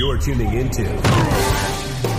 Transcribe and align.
You're 0.00 0.16
tuning 0.16 0.54
into 0.54 0.84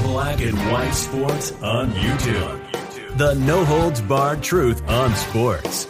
Black 0.04 0.40
and 0.40 0.56
White 0.72 0.92
Sports 0.92 1.52
on 1.64 1.90
YouTube. 1.94 3.18
The 3.18 3.34
no 3.34 3.66
holds 3.66 4.02
barred 4.02 4.44
truth 4.44 4.88
on 4.88 5.16
sports. 5.16 5.86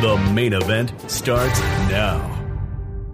The 0.00 0.16
main 0.32 0.54
event 0.54 0.94
starts 1.10 1.60
now. 1.90 2.42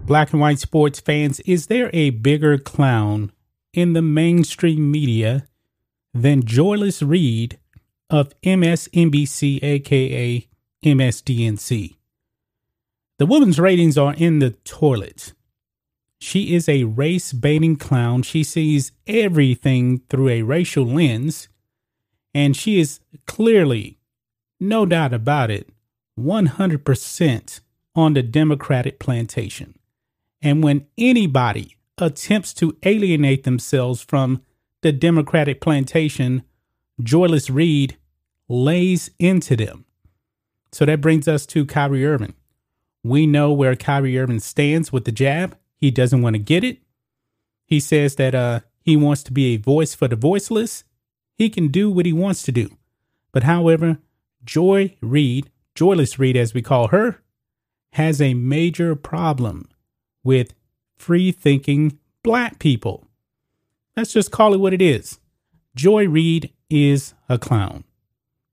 Black 0.05 0.31
and 0.31 0.39
white 0.39 0.59
sports 0.59 1.01
fans, 1.01 1.41
is 1.41 1.67
there 1.67 1.89
a 1.91 2.11
bigger 2.11 2.57
clown 2.57 3.33
in 3.73 3.91
the 3.91 4.01
mainstream 4.01 4.89
media 4.89 5.45
than 6.13 6.45
Joyless 6.45 7.01
Reid 7.03 7.59
of 8.09 8.31
MSNBC, 8.43 9.61
aka 9.61 10.47
MSDNC? 10.85 11.95
The 13.19 13.25
woman's 13.25 13.59
ratings 13.59 13.97
are 13.97 14.13
in 14.13 14.39
the 14.39 14.51
toilet. 14.51 15.33
She 16.23 16.55
is 16.55 16.69
a 16.69 16.85
race 16.85 17.33
baiting 17.33 17.75
clown. 17.75 18.23
She 18.23 18.45
sees 18.45 18.93
everything 19.05 20.03
through 20.09 20.29
a 20.29 20.41
racial 20.43 20.85
lens, 20.85 21.49
and 22.33 22.55
she 22.55 22.79
is 22.79 23.01
clearly, 23.27 23.99
no 24.57 24.85
doubt 24.85 25.13
about 25.13 25.51
it, 25.51 25.67
100% 26.17 27.59
on 27.93 28.13
the 28.13 28.23
Democratic 28.23 28.99
plantation. 28.99 29.77
And 30.41 30.63
when 30.63 30.87
anybody 30.97 31.75
attempts 31.97 32.53
to 32.53 32.77
alienate 32.83 33.43
themselves 33.43 34.01
from 34.01 34.41
the 34.81 34.93
Democratic 34.93 35.59
plantation, 35.59 36.43
Joyless 37.01 37.49
Reid 37.49 37.97
lays 38.47 39.11
into 39.19 39.57
them. 39.57 39.83
So 40.71 40.85
that 40.85 41.01
brings 41.01 41.27
us 41.27 41.45
to 41.47 41.65
Kyrie 41.65 42.05
Irving. 42.05 42.35
We 43.03 43.27
know 43.27 43.51
where 43.51 43.75
Kyrie 43.75 44.17
Irving 44.17 44.39
stands 44.39 44.93
with 44.93 45.03
the 45.03 45.11
jab. 45.11 45.57
He 45.83 45.91
doesn't 45.91 46.21
want 46.21 46.35
to 46.35 46.39
get 46.39 46.63
it. 46.63 46.77
He 47.65 47.81
says 47.81 48.15
that 48.15 48.33
uh, 48.33 48.61
he 48.79 48.95
wants 48.95 49.21
to 49.23 49.33
be 49.33 49.47
a 49.47 49.57
voice 49.57 49.93
for 49.93 50.07
the 50.07 50.15
voiceless. 50.15 50.85
He 51.35 51.49
can 51.49 51.67
do 51.67 51.91
what 51.91 52.05
he 52.05 52.13
wants 52.13 52.41
to 52.43 52.53
do. 52.53 52.69
But 53.33 53.43
however, 53.43 53.97
Joy 54.45 54.95
Reid, 55.01 55.51
Joyless 55.75 56.17
Reid 56.17 56.37
as 56.37 56.53
we 56.53 56.61
call 56.61 56.87
her, 56.87 57.21
has 57.91 58.21
a 58.21 58.33
major 58.33 58.95
problem 58.95 59.67
with 60.23 60.53
free 60.95 61.33
thinking 61.33 61.99
black 62.23 62.59
people. 62.59 63.05
Let's 63.97 64.13
just 64.13 64.31
call 64.31 64.53
it 64.53 64.61
what 64.61 64.73
it 64.73 64.81
is. 64.81 65.19
Joy 65.75 66.07
Reid 66.07 66.53
is 66.69 67.13
a 67.27 67.37
clown. 67.37 67.83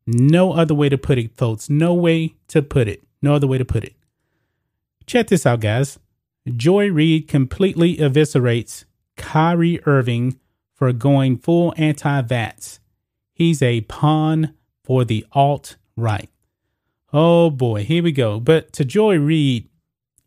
No 0.04 0.52
other 0.52 0.74
way 0.74 0.88
to 0.88 0.98
put 0.98 1.16
it, 1.16 1.36
folks. 1.36 1.70
No 1.70 1.94
way 1.94 2.34
to 2.48 2.60
put 2.60 2.88
it. 2.88 3.04
No 3.22 3.36
other 3.36 3.46
way 3.46 3.58
to 3.58 3.64
put 3.64 3.84
it. 3.84 3.94
Check 5.06 5.28
this 5.28 5.46
out, 5.46 5.60
guys. 5.60 6.00
Joy 6.48 6.90
Reid 6.90 7.28
completely 7.28 7.96
eviscerates 7.96 8.84
Kyrie 9.16 9.80
Irving 9.86 10.38
for 10.74 10.92
going 10.92 11.36
full 11.36 11.74
anti 11.76 12.22
vax. 12.22 12.78
He's 13.34 13.62
a 13.62 13.82
pawn 13.82 14.54
for 14.82 15.04
the 15.04 15.26
alt 15.32 15.76
right. 15.96 16.30
Oh 17.12 17.50
boy, 17.50 17.84
here 17.84 18.02
we 18.02 18.12
go. 18.12 18.40
But 18.40 18.72
to 18.74 18.84
Joy 18.84 19.18
Reid, 19.18 19.68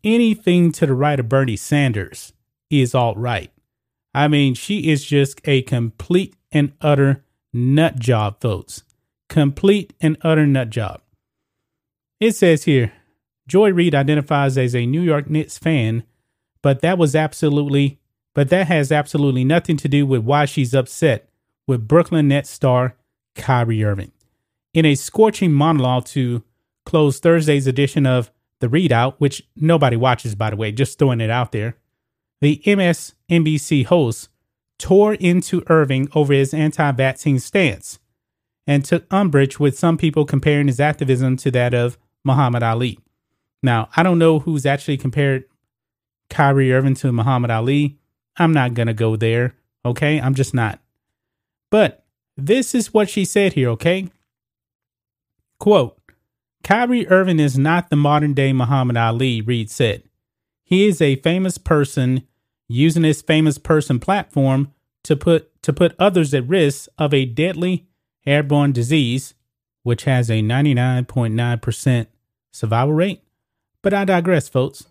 anything 0.02 0.70
to 0.72 0.86
the 0.86 0.94
right 0.94 1.18
of 1.18 1.28
Bernie 1.28 1.56
Sanders 1.56 2.32
is 2.70 2.94
alt 2.94 3.16
right. 3.16 3.50
I 4.14 4.28
mean, 4.28 4.54
she 4.54 4.90
is 4.90 5.04
just 5.04 5.40
a 5.44 5.62
complete 5.62 6.36
and 6.52 6.72
utter 6.80 7.24
nut 7.52 7.98
job, 7.98 8.40
folks. 8.40 8.84
Complete 9.28 9.92
and 10.00 10.16
utter 10.22 10.46
nut 10.46 10.70
job. 10.70 11.00
It 12.20 12.36
says 12.36 12.64
here 12.64 12.92
Joy 13.46 13.72
Reid 13.72 13.94
identifies 13.94 14.56
as 14.56 14.74
a 14.74 14.86
New 14.86 15.02
York 15.02 15.28
Knicks 15.28 15.58
fan, 15.58 16.04
but 16.62 16.80
that 16.80 16.98
was 16.98 17.14
absolutely, 17.14 17.98
but 18.34 18.48
that 18.48 18.68
has 18.68 18.90
absolutely 18.90 19.44
nothing 19.44 19.76
to 19.78 19.88
do 19.88 20.06
with 20.06 20.22
why 20.22 20.44
she's 20.44 20.74
upset 20.74 21.28
with 21.66 21.86
Brooklyn 21.86 22.28
Nets 22.28 22.50
star 22.50 22.96
Kyrie 23.34 23.84
Irving. 23.84 24.12
In 24.72 24.84
a 24.84 24.94
scorching 24.94 25.52
monologue 25.52 26.06
to 26.06 26.42
close 26.84 27.18
Thursday's 27.18 27.66
edition 27.66 28.06
of 28.06 28.30
The 28.60 28.68
ReidOut, 28.68 29.14
which 29.18 29.46
nobody 29.56 29.96
watches, 29.96 30.34
by 30.34 30.50
the 30.50 30.56
way, 30.56 30.72
just 30.72 30.98
throwing 30.98 31.20
it 31.20 31.30
out 31.30 31.52
there, 31.52 31.76
the 32.40 32.62
MSNBC 32.64 33.86
host 33.86 34.28
tore 34.78 35.14
into 35.14 35.62
Irving 35.68 36.08
over 36.14 36.32
his 36.32 36.52
anti 36.52 36.90
vaccine 36.92 37.38
stance 37.38 37.98
and 38.66 38.84
took 38.84 39.06
umbrage 39.12 39.60
with 39.60 39.78
some 39.78 39.96
people 39.96 40.24
comparing 40.24 40.66
his 40.66 40.80
activism 40.80 41.36
to 41.36 41.50
that 41.50 41.74
of 41.74 41.98
Muhammad 42.24 42.62
Ali. 42.62 42.98
Now, 43.64 43.88
I 43.96 44.02
don't 44.02 44.18
know 44.18 44.40
who's 44.40 44.66
actually 44.66 44.98
compared 44.98 45.44
Kyrie 46.28 46.72
Irving 46.72 46.94
to 46.96 47.10
Muhammad 47.12 47.50
Ali. 47.50 47.98
I'm 48.36 48.52
not 48.52 48.74
going 48.74 48.88
to 48.88 48.94
go 48.94 49.16
there. 49.16 49.54
Okay. 49.86 50.20
I'm 50.20 50.34
just 50.34 50.52
not. 50.52 50.80
But 51.70 52.04
this 52.36 52.74
is 52.74 52.92
what 52.92 53.08
she 53.08 53.24
said 53.24 53.54
here. 53.54 53.70
Okay. 53.70 54.10
Quote 55.58 55.98
Kyrie 56.62 57.08
Irving 57.08 57.40
is 57.40 57.56
not 57.56 57.88
the 57.88 57.96
modern 57.96 58.34
day 58.34 58.52
Muhammad 58.52 58.98
Ali, 58.98 59.40
Reid 59.40 59.70
said. 59.70 60.02
He 60.62 60.86
is 60.86 61.00
a 61.00 61.16
famous 61.16 61.56
person 61.56 62.26
using 62.68 63.02
his 63.02 63.22
famous 63.22 63.56
person 63.56 63.98
platform 63.98 64.72
to 65.04 65.16
put 65.16 65.50
to 65.62 65.72
put 65.72 65.94
others 65.98 66.34
at 66.34 66.46
risk 66.46 66.88
of 66.98 67.14
a 67.14 67.24
deadly 67.24 67.86
airborne 68.26 68.72
disease, 68.72 69.34
which 69.82 70.04
has 70.04 70.30
a 70.30 70.42
99.9% 70.42 72.06
survival 72.52 72.94
rate. 72.94 73.23
But 73.84 73.92
I 73.92 74.06
digress, 74.06 74.48
folks. 74.48 74.86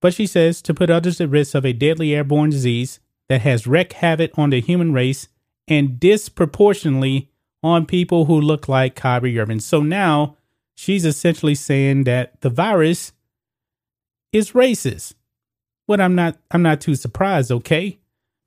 But 0.00 0.14
she 0.14 0.28
says 0.28 0.62
to 0.62 0.72
put 0.72 0.90
others 0.90 1.20
at 1.20 1.28
risk 1.28 1.56
of 1.56 1.66
a 1.66 1.72
deadly 1.72 2.14
airborne 2.14 2.50
disease 2.50 3.00
that 3.28 3.40
has 3.40 3.66
wreaked 3.66 3.94
havoc 3.94 4.38
on 4.38 4.50
the 4.50 4.60
human 4.60 4.92
race 4.92 5.26
and 5.66 5.98
disproportionately 5.98 7.32
on 7.64 7.84
people 7.84 8.26
who 8.26 8.40
look 8.40 8.68
like 8.68 8.94
Kyrie 8.94 9.40
Irving. 9.40 9.58
So 9.58 9.82
now 9.82 10.36
she's 10.76 11.04
essentially 11.04 11.56
saying 11.56 12.04
that 12.04 12.40
the 12.42 12.48
virus 12.50 13.12
is 14.32 14.52
racist. 14.52 15.14
What 15.86 16.00
I'm 16.00 16.14
not 16.14 16.38
I'm 16.52 16.62
not 16.62 16.80
too 16.80 16.94
surprised, 16.94 17.50
okay? 17.50 17.98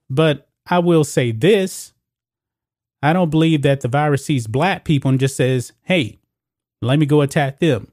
But 0.08 0.48
I 0.70 0.78
will 0.78 1.04
say 1.04 1.32
this. 1.32 1.92
I 3.02 3.12
don't 3.12 3.30
believe 3.30 3.60
that 3.62 3.82
the 3.82 3.88
virus 3.88 4.24
sees 4.24 4.46
black 4.46 4.84
people 4.84 5.10
and 5.10 5.20
just 5.20 5.36
says, 5.36 5.72
"Hey, 5.82 6.18
let 6.80 6.98
me 6.98 7.04
go 7.04 7.20
attack 7.20 7.58
them." 7.58 7.92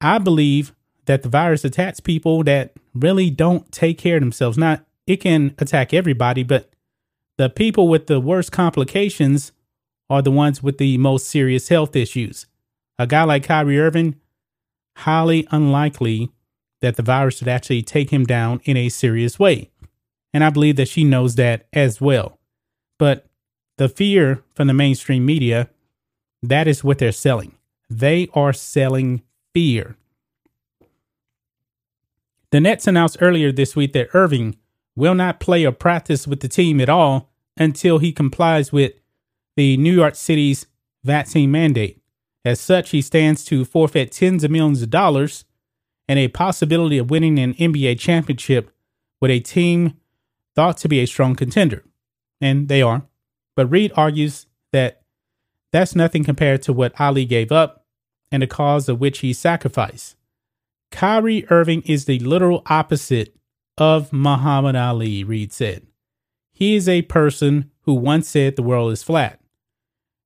I 0.00 0.18
believe 0.18 0.74
that 1.06 1.22
the 1.22 1.28
virus 1.28 1.64
attacks 1.64 2.00
people 2.00 2.42
that 2.44 2.72
really 2.94 3.30
don't 3.30 3.70
take 3.72 3.98
care 3.98 4.16
of 4.16 4.22
themselves. 4.22 4.56
Not 4.56 4.84
it 5.06 5.16
can 5.16 5.54
attack 5.58 5.92
everybody, 5.92 6.42
but 6.42 6.70
the 7.36 7.48
people 7.48 7.88
with 7.88 8.06
the 8.06 8.20
worst 8.20 8.52
complications 8.52 9.52
are 10.08 10.22
the 10.22 10.30
ones 10.30 10.62
with 10.62 10.78
the 10.78 10.98
most 10.98 11.28
serious 11.28 11.68
health 11.68 11.96
issues. 11.96 12.46
A 12.98 13.06
guy 13.06 13.22
like 13.24 13.44
Kyrie 13.44 13.80
Irving, 13.80 14.16
highly 14.98 15.46
unlikely 15.50 16.30
that 16.80 16.96
the 16.96 17.02
virus 17.02 17.40
would 17.40 17.48
actually 17.48 17.82
take 17.82 18.10
him 18.10 18.24
down 18.24 18.60
in 18.64 18.76
a 18.76 18.88
serious 18.88 19.38
way. 19.38 19.70
And 20.32 20.44
I 20.44 20.50
believe 20.50 20.76
that 20.76 20.88
she 20.88 21.04
knows 21.04 21.34
that 21.36 21.66
as 21.72 22.00
well. 22.00 22.38
But 22.98 23.26
the 23.78 23.88
fear 23.88 24.42
from 24.54 24.68
the 24.68 24.74
mainstream 24.74 25.24
media, 25.24 25.68
that 26.42 26.68
is 26.68 26.84
what 26.84 26.98
they're 26.98 27.12
selling. 27.12 27.54
They 27.88 28.28
are 28.34 28.52
selling 28.52 29.22
fear. 29.54 29.96
The 32.50 32.60
Nets 32.60 32.86
announced 32.86 33.18
earlier 33.20 33.52
this 33.52 33.76
week 33.76 33.92
that 33.92 34.08
Irving 34.12 34.56
will 34.96 35.14
not 35.14 35.40
play 35.40 35.64
or 35.64 35.72
practice 35.72 36.26
with 36.26 36.40
the 36.40 36.48
team 36.48 36.80
at 36.80 36.88
all 36.88 37.30
until 37.56 37.98
he 37.98 38.12
complies 38.12 38.72
with 38.72 38.92
the 39.56 39.76
New 39.76 39.94
York 39.94 40.14
City's 40.14 40.66
vaccine 41.04 41.50
mandate. 41.50 42.00
As 42.44 42.60
such, 42.60 42.90
he 42.90 43.02
stands 43.02 43.44
to 43.46 43.64
forfeit 43.64 44.12
tens 44.12 44.42
of 44.44 44.50
millions 44.50 44.82
of 44.82 44.90
dollars 44.90 45.44
and 46.08 46.18
a 46.18 46.28
possibility 46.28 46.98
of 46.98 47.10
winning 47.10 47.38
an 47.38 47.54
NBA 47.54 47.98
championship 47.98 48.70
with 49.20 49.30
a 49.30 49.40
team 49.40 49.94
thought 50.56 50.76
to 50.78 50.88
be 50.88 51.00
a 51.00 51.06
strong 51.06 51.36
contender. 51.36 51.84
And 52.40 52.68
they 52.68 52.82
are. 52.82 53.02
But 53.54 53.66
Reid 53.66 53.92
argues 53.94 54.46
that 54.72 55.02
that's 55.72 55.94
nothing 55.94 56.24
compared 56.24 56.62
to 56.62 56.72
what 56.72 56.98
Ali 57.00 57.24
gave 57.26 57.52
up 57.52 57.79
and 58.30 58.42
the 58.42 58.46
cause 58.46 58.88
of 58.88 59.00
which 59.00 59.18
he 59.18 59.32
sacrificed. 59.32 60.16
Kyrie 60.90 61.46
Irving 61.50 61.82
is 61.82 62.04
the 62.04 62.18
literal 62.20 62.62
opposite 62.66 63.34
of 63.78 64.12
Muhammad 64.12 64.76
Ali, 64.76 65.24
Reid 65.24 65.52
said. 65.52 65.86
He 66.52 66.74
is 66.76 66.88
a 66.88 67.02
person 67.02 67.70
who 67.82 67.94
once 67.94 68.28
said 68.28 68.56
the 68.56 68.62
world 68.62 68.92
is 68.92 69.02
flat 69.02 69.40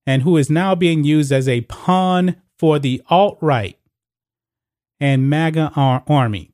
and 0.06 0.22
who 0.22 0.36
is 0.36 0.50
now 0.50 0.74
being 0.74 1.04
used 1.04 1.32
as 1.32 1.48
a 1.48 1.62
pawn 1.62 2.36
for 2.58 2.78
the 2.78 3.02
alt 3.08 3.38
right 3.40 3.78
and 5.00 5.28
MAGA 5.28 5.72
ar- 5.76 6.02
army, 6.08 6.52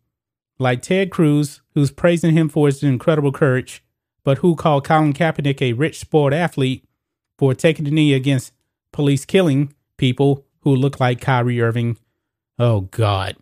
like 0.59 0.83
Ted 0.83 1.11
Cruz, 1.11 1.63
who's 1.75 1.91
praising 1.91 2.33
him 2.33 2.49
for 2.49 2.67
his 2.67 2.83
incredible 2.83 3.33
courage, 3.33 3.83
but 4.25 4.39
who 4.39 4.55
called 4.55 4.85
Colin 4.85 5.13
Kaepernick 5.13 5.63
a 5.63 5.73
rich 5.73 5.99
sport 5.99 6.33
athlete 6.33 6.85
for 7.39 7.55
taking 7.55 7.85
the 7.85 7.91
knee 7.91 8.13
against 8.13 8.53
police 8.93 9.25
killing 9.25 9.73
people 9.97 10.45
who 10.63 10.75
look 10.75 11.01
like 11.01 11.21
Kyrie 11.21 11.61
Irving. 11.61 11.99
Oh 12.59 12.83
God. 12.83 13.37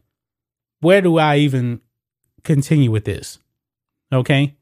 Where 0.80 1.00
do 1.00 1.18
I 1.18 1.38
even 1.38 1.80
continue 2.44 2.90
with 2.90 3.04
this? 3.04 3.38
Okay. 4.12 4.56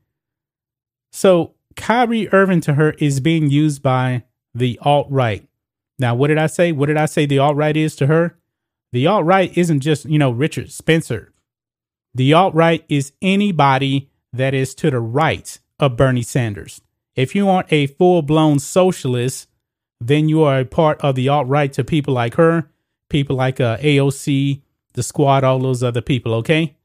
So 1.13 1.55
Kyrie 1.77 2.29
Irving 2.33 2.61
to 2.63 2.75
her 2.75 2.93
is 2.93 3.21
being 3.21 3.51
used 3.51 3.83
by 3.83 4.25
the 4.55 4.79
alt 4.83 5.07
right. 5.11 5.47
Now, 5.99 6.15
what 6.15 6.29
did 6.29 6.39
I 6.39 6.47
say? 6.47 6.73
What 6.73 6.87
did 6.87 6.97
I 6.97 7.07
say 7.07 7.27
the 7.27 7.39
alt 7.39 7.57
right 7.57 7.77
is 7.77 7.97
to 7.97 8.07
her? 8.07 8.39
The 8.93 9.07
alt 9.07 9.25
right 9.25 9.57
isn't 9.57 9.81
just, 9.81 10.07
you 10.07 10.19
know, 10.19 10.31
Richard 10.31 10.71
Spencer. 10.71 11.33
The 12.15 12.33
alt 12.33 12.55
right 12.55 12.85
is 12.89 13.13
anybody 13.21 14.11
that 14.33 14.55
is 14.55 14.75
to 14.77 14.91
the 14.91 15.01
right 15.01 15.59
of 15.79 15.97
Bernie 15.97 16.23
Sanders. 16.23 16.81
If 17.15 17.35
you 17.35 17.49
aren't 17.49 17.73
a 17.73 17.87
full 17.87 18.23
blown 18.23 18.59
socialist, 18.59 19.49
then 20.01 20.29
you 20.29 20.43
are 20.43 20.61
a 20.61 20.65
part 20.65 21.01
of 21.01 21.15
the 21.15 21.29
alt 21.29 21.47
right 21.49 21.73
to 21.73 21.85
people 21.85 22.15
like 22.15 22.35
her, 22.35 22.69
people 23.09 23.37
like 23.37 23.61
uh, 23.61 23.79
AOC, 23.79 24.61
the 24.95 25.03
squad, 25.03 25.45
all 25.45 25.59
those 25.59 25.83
other 25.83 26.01
people, 26.01 26.35
okay? 26.35 26.77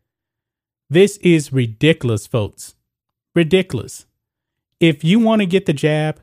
This 0.90 1.18
is 1.18 1.54
ridiculous, 1.54 2.28
folks. 2.28 2.76
Ridiculous. 3.34 4.06
If 4.80 5.04
you 5.04 5.20
want 5.20 5.42
to 5.42 5.46
get 5.46 5.66
the 5.66 5.74
jab, 5.74 6.20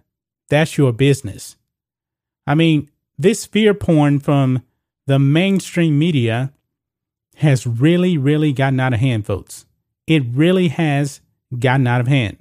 that's 0.49 0.77
your 0.77 0.93
business. 0.93 1.57
I 2.47 2.55
mean, 2.55 2.91
this 3.19 3.47
fear 3.47 3.75
porn 3.75 4.21
from 4.21 4.63
the 5.07 5.19
mainstream 5.19 5.99
media 5.99 6.53
has 7.37 7.67
really, 7.67 8.19
really 8.19 8.53
gotten 8.53 8.81
out 8.81 8.93
of 8.93 9.01
hand, 9.01 9.27
folks. 9.27 9.65
It 10.07 10.23
really 10.31 10.69
has 10.69 11.21
gotten 11.59 11.87
out 11.87 12.01
of 12.01 12.09
hand. 12.09 12.39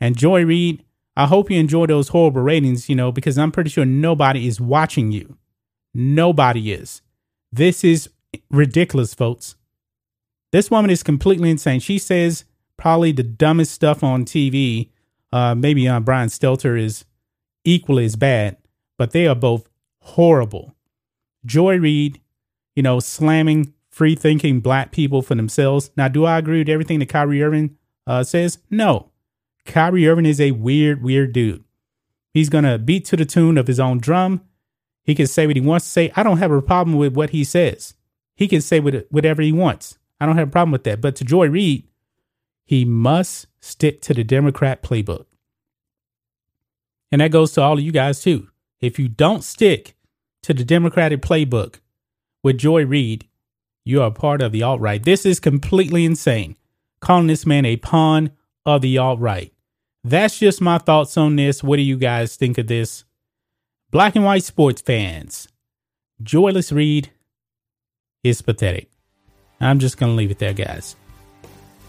And 0.00 0.16
Joy 0.16 0.44
Reid, 0.44 0.84
I 1.16 1.26
hope 1.26 1.50
you 1.50 1.58
enjoy 1.58 1.86
those 1.86 2.08
horrible 2.08 2.42
ratings, 2.42 2.88
you 2.88 2.94
know, 2.94 3.10
because 3.10 3.38
I'm 3.38 3.52
pretty 3.52 3.70
sure 3.70 3.86
nobody 3.86 4.46
is 4.46 4.60
watching 4.60 5.12
you. 5.12 5.38
Nobody 5.94 6.72
is. 6.72 7.00
This 7.50 7.82
is 7.84 8.10
ridiculous, 8.50 9.14
folks. 9.14 9.56
This 10.52 10.70
woman 10.70 10.90
is 10.90 11.02
completely 11.02 11.50
insane. 11.50 11.80
She 11.80 11.98
says 11.98 12.44
probably 12.76 13.12
the 13.12 13.22
dumbest 13.22 13.72
stuff 13.72 14.04
on 14.04 14.24
TV. 14.24 14.90
Uh, 15.32 15.54
maybe 15.54 15.88
uh, 15.88 16.00
Brian 16.00 16.28
Stelter 16.28 16.78
is 16.78 17.04
equally 17.64 18.04
as 18.04 18.16
bad, 18.16 18.58
but 18.98 19.12
they 19.12 19.26
are 19.26 19.34
both 19.34 19.68
horrible. 20.00 20.74
Joy 21.44 21.78
Reid, 21.78 22.20
you 22.74 22.82
know, 22.82 23.00
slamming 23.00 23.72
free 23.88 24.14
thinking 24.14 24.60
black 24.60 24.92
people 24.92 25.22
for 25.22 25.34
themselves. 25.34 25.90
Now, 25.96 26.08
do 26.08 26.26
I 26.26 26.38
agree 26.38 26.58
with 26.58 26.68
everything 26.68 26.98
that 26.98 27.08
Kyrie 27.08 27.42
Irving 27.42 27.76
uh, 28.06 28.22
says? 28.24 28.58
No. 28.70 29.10
Kyrie 29.66 30.08
Irving 30.08 30.26
is 30.26 30.40
a 30.40 30.52
weird, 30.52 31.02
weird 31.02 31.32
dude. 31.32 31.64
He's 32.32 32.48
going 32.48 32.64
to 32.64 32.78
beat 32.78 33.04
to 33.06 33.16
the 33.16 33.24
tune 33.24 33.58
of 33.58 33.66
his 33.66 33.80
own 33.80 33.98
drum. 33.98 34.42
He 35.02 35.14
can 35.14 35.26
say 35.26 35.46
what 35.46 35.56
he 35.56 35.62
wants 35.62 35.86
to 35.86 35.92
say. 35.92 36.12
I 36.16 36.22
don't 36.22 36.38
have 36.38 36.50
a 36.50 36.60
problem 36.60 36.96
with 36.96 37.14
what 37.14 37.30
he 37.30 37.44
says. 37.44 37.94
He 38.34 38.48
can 38.48 38.60
say 38.60 38.80
whatever 38.80 39.42
he 39.42 39.52
wants. 39.52 39.98
I 40.20 40.26
don't 40.26 40.36
have 40.36 40.48
a 40.48 40.50
problem 40.50 40.72
with 40.72 40.84
that. 40.84 41.00
But 41.00 41.16
to 41.16 41.24
Joy 41.24 41.48
Reid, 41.48 41.88
he 42.64 42.84
must 42.84 43.46
stick 43.60 44.02
to 44.02 44.14
the 44.14 44.24
Democrat 44.24 44.82
playbook. 44.82 45.26
And 47.12 47.20
that 47.20 47.30
goes 47.30 47.52
to 47.52 47.62
all 47.62 47.78
of 47.78 47.84
you 47.84 47.92
guys 47.92 48.20
too. 48.20 48.48
If 48.80 48.98
you 48.98 49.08
don't 49.08 49.44
stick 49.44 49.96
to 50.42 50.52
the 50.52 50.64
Democratic 50.64 51.22
playbook 51.22 51.76
with 52.42 52.58
Joy 52.58 52.84
Reid, 52.84 53.26
you 53.84 54.02
are 54.02 54.10
part 54.10 54.42
of 54.42 54.52
the 54.52 54.62
alt 54.62 54.80
right. 54.80 55.02
This 55.02 55.24
is 55.24 55.40
completely 55.40 56.04
insane. 56.04 56.56
Calling 57.00 57.28
this 57.28 57.46
man 57.46 57.64
a 57.64 57.76
pawn 57.76 58.32
of 58.66 58.82
the 58.82 58.98
alt 58.98 59.20
right. 59.20 59.52
That's 60.06 60.38
just 60.38 60.60
my 60.60 60.78
thoughts 60.78 61.16
on 61.16 61.34
this. 61.34 61.64
What 61.64 61.78
do 61.78 61.82
you 61.82 61.96
guys 61.96 62.36
think 62.36 62.58
of 62.58 62.68
this? 62.68 63.04
Black 63.90 64.14
and 64.14 64.24
white 64.24 64.44
sports 64.44 64.80
fans, 64.80 65.48
Joyless 66.22 66.70
Reid 66.70 67.10
is 68.22 68.40
pathetic. 68.40 68.88
I'm 69.60 69.80
just 69.80 69.98
going 69.98 70.12
to 70.12 70.16
leave 70.16 70.30
it 70.30 70.38
there, 70.38 70.52
guys. 70.52 70.94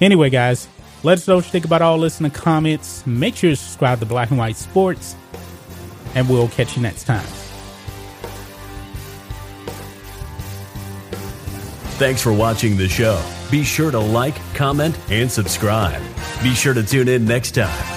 Anyway, 0.02 0.32
guys, 0.32 0.68
let 1.04 1.20
us 1.20 1.28
know 1.28 1.36
what 1.36 1.46
you 1.46 1.52
think 1.52 1.66
about 1.66 1.84
all 1.84 2.00
this 2.00 2.20
in 2.20 2.24
the 2.24 2.32
comments. 2.32 3.06
Make 3.06 3.36
sure 3.36 3.52
to 3.52 3.56
subscribe 3.56 4.00
to 4.00 4.08
Black 4.08 4.32
and 4.32 4.40
White 4.40 4.56
Sports, 4.56 5.16
and 6.16 6.28
we'll 6.28 6.48
catch 6.48 6.76
you 6.76 6.82
next 6.82 7.04
time. 7.04 7.28
Thanks 12.00 12.24
for 12.24 12.34
watching 12.34 12.78
the 12.78 12.90
show. 12.90 13.24
Be 13.52 13.64
sure 13.64 13.92
to 13.92 14.00
like, 14.00 14.38
comment, 14.56 14.98
and 15.12 15.32
subscribe. 15.32 16.02
Be 16.42 16.56
sure 16.56 16.74
to 16.74 16.82
tune 16.82 17.10
in 17.10 17.24
next 17.24 17.52
time 17.52 17.97